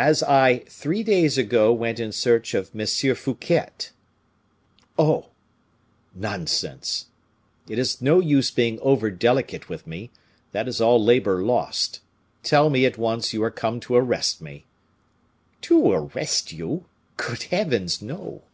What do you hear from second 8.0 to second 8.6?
no use